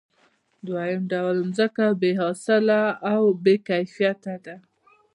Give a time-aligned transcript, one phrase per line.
[0.67, 2.81] دویم ډول ځمکه بې حاصله
[3.13, 4.55] او بې کیفیته ده